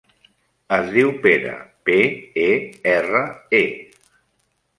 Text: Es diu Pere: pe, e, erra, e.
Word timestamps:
Es 0.77 0.87
diu 0.95 1.11
Pere: 1.25 1.51
pe, 1.89 1.99
e, 2.45 2.49
erra, 2.95 3.23
e. 3.61 3.63